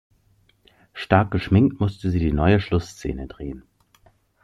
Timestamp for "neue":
2.33-2.59